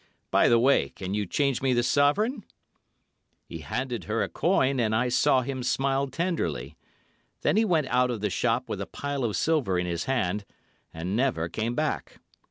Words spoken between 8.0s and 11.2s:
of the shop with a pile of silver in his hand—and